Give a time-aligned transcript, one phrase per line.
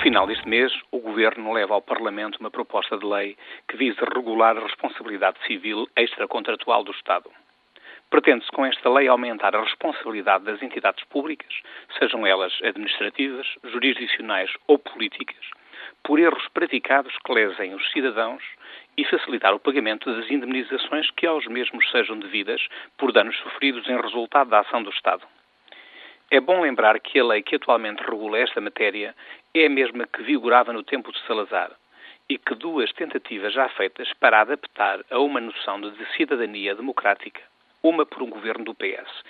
[0.00, 3.36] final deste mês, o Governo leva ao Parlamento uma proposta de lei
[3.68, 7.30] que visa regular a responsabilidade civil extracontratual do Estado.
[8.10, 11.52] Pretende-se com esta lei aumentar a responsabilidade das entidades públicas,
[11.98, 15.44] sejam elas administrativas, jurisdicionais ou políticas,
[16.02, 18.42] por erros praticados que lesem os cidadãos
[18.96, 22.66] e facilitar o pagamento das indemnizações que aos mesmos sejam devidas
[22.98, 25.26] por danos sofridos em resultado da ação do Estado.
[26.28, 29.14] É bom lembrar que a lei que atualmente regula esta matéria
[29.54, 31.70] é a mesma que vigorava no tempo de Salazar
[32.28, 37.40] e que duas tentativas já feitas para adaptar a uma noção de cidadania democrática,
[37.80, 39.22] uma por um governo do PS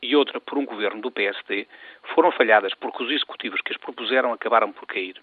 [0.00, 1.66] e outra por um governo do PSD,
[2.14, 5.20] foram falhadas porque os executivos que as propuseram acabaram por cair.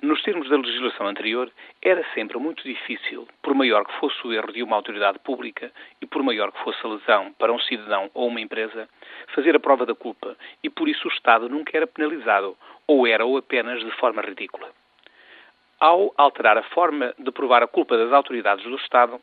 [0.00, 1.50] Nos termos da legislação anterior,
[1.82, 6.06] era sempre muito difícil, por maior que fosse o erro de uma autoridade pública e
[6.06, 8.88] por maior que fosse a lesão para um cidadão ou uma empresa,
[9.34, 13.26] fazer a prova da culpa e por isso o Estado nunca era penalizado, ou era
[13.26, 14.70] ou apenas de forma ridícula.
[15.80, 19.20] Ao alterar a forma de provar a culpa das autoridades do Estado,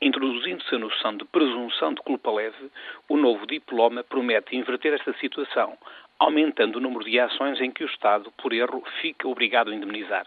[0.00, 2.70] Introduzindo-se a noção de presunção de culpa leve,
[3.08, 5.76] o novo diploma promete inverter esta situaão,
[6.20, 10.26] aumentando o número de ações em que o Estado, por erro, fica obrigado a indemnizar.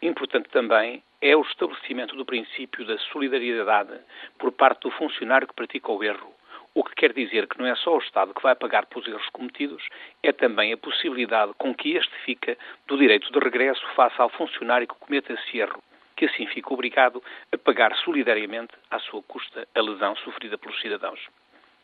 [0.00, 3.98] Importante também é o estabelecimento do princípio da solidariedade
[4.38, 6.32] por parte do funcionário que pratica o erro,
[6.74, 9.28] o que quer dizer que não é só o Estado que vai pagar pelos erros
[9.30, 9.82] cometidos,
[10.22, 12.56] é também a possibilidade com que este fica
[12.86, 15.82] do direito de regresso face ao funcionário que cometa esse erro,
[16.16, 17.20] que assim fica obrigado
[17.52, 21.20] a pagar solidariamente à sua custa a lesão sofrida pelos cidadãos.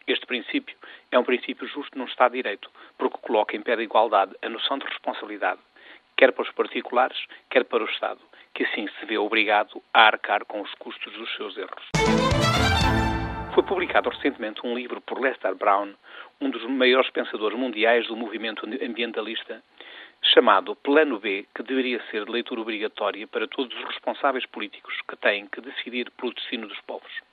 [0.07, 0.77] Este princípio
[1.11, 4.49] é um princípio justo num Estado de Direito, porque coloca em pé de igualdade a
[4.49, 5.61] noção de responsabilidade,
[6.17, 7.19] quer para os particulares,
[7.51, 8.21] quer para o Estado,
[8.55, 11.89] que assim se vê obrigado a arcar com os custos dos seus erros.
[13.55, 15.93] Foi publicado recentemente um livro por Lester Brown,
[16.41, 19.63] um dos maiores pensadores mundiais do movimento ambientalista,
[20.23, 25.17] chamado Plano B, que deveria ser de leitura obrigatória para todos os responsáveis políticos que
[25.17, 27.30] têm que decidir pelo destino dos povos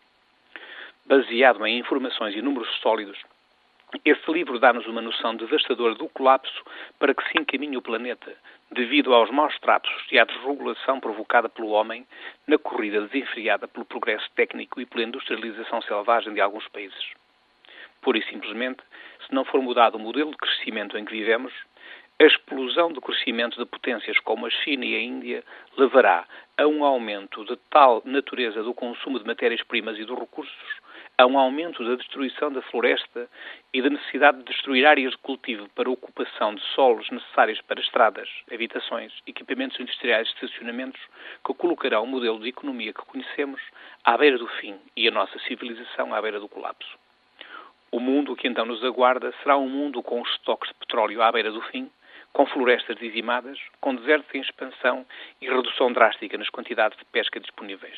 [1.07, 3.17] baseado em informações e números sólidos,
[4.03, 6.63] este livro dá-nos uma noção devastadora do colapso
[6.99, 8.35] para que se encaminha o planeta,
[8.69, 12.05] devido aos maus tratos e à desregulação provocada pelo homem
[12.45, 17.13] na corrida desenfreada pelo progresso técnico e pela industrialização selvagem de alguns países.
[18.01, 18.83] Pura e simplesmente,
[19.25, 21.53] se não for mudado o modelo de crescimento em que vivemos,
[22.19, 25.43] a explosão do crescimento de potências como a China e a Índia
[25.77, 26.25] levará
[26.57, 30.86] a um aumento de tal natureza do consumo de matérias-primas e dos recursos
[31.19, 33.27] a um aumento da destruição da floresta
[33.73, 38.29] e da necessidade de destruir áreas de cultivo para ocupação de solos necessários para estradas,
[38.53, 41.01] habitações, equipamentos industriais e estacionamentos,
[41.43, 43.59] que colocará o modelo de economia que conhecemos
[44.03, 46.99] à beira do fim e a nossa civilização à beira do colapso.
[47.91, 51.31] O mundo que então nos aguarda será um mundo com os estoques de petróleo à
[51.31, 51.89] beira do fim,
[52.31, 55.03] com florestas dizimadas, com desertos em expansão
[55.41, 57.97] e redução drástica nas quantidades de pesca disponíveis.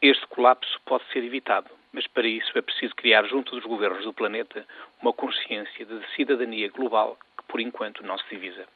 [0.00, 4.12] Este colapso pode ser evitado, mas para isso é preciso criar junto dos governos do
[4.12, 4.66] planeta
[5.00, 8.66] uma consciência de cidadania global que por enquanto não se divisa.